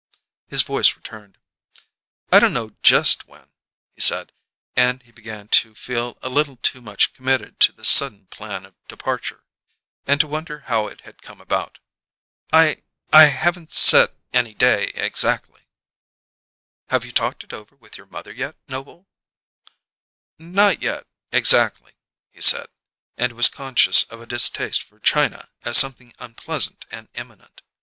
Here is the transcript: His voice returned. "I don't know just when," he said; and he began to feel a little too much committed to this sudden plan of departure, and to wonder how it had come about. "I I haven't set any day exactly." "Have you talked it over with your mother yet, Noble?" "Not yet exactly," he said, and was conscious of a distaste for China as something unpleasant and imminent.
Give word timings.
His 0.47 0.63
voice 0.63 0.95
returned. 0.95 1.37
"I 2.31 2.39
don't 2.39 2.55
know 2.55 2.71
just 2.81 3.27
when," 3.27 3.51
he 3.93 4.01
said; 4.01 4.31
and 4.75 5.03
he 5.03 5.11
began 5.11 5.47
to 5.49 5.75
feel 5.75 6.17
a 6.23 6.27
little 6.27 6.55
too 6.55 6.81
much 6.81 7.13
committed 7.13 7.59
to 7.59 7.71
this 7.71 7.89
sudden 7.89 8.25
plan 8.31 8.65
of 8.65 8.73
departure, 8.87 9.43
and 10.07 10.19
to 10.19 10.25
wonder 10.25 10.61
how 10.61 10.87
it 10.87 11.01
had 11.01 11.21
come 11.21 11.39
about. 11.39 11.77
"I 12.51 12.81
I 13.13 13.25
haven't 13.25 13.75
set 13.75 14.15
any 14.33 14.55
day 14.55 14.85
exactly." 14.95 15.67
"Have 16.89 17.05
you 17.05 17.11
talked 17.11 17.43
it 17.43 17.53
over 17.53 17.75
with 17.75 17.95
your 17.95 18.07
mother 18.07 18.31
yet, 18.33 18.55
Noble?" 18.67 19.07
"Not 20.39 20.81
yet 20.81 21.05
exactly," 21.31 21.91
he 22.31 22.41
said, 22.41 22.69
and 23.19 23.33
was 23.33 23.49
conscious 23.49 24.01
of 24.05 24.19
a 24.19 24.25
distaste 24.25 24.81
for 24.81 24.99
China 24.99 25.49
as 25.61 25.77
something 25.77 26.11
unpleasant 26.17 26.87
and 26.89 27.07
imminent. 27.13 27.61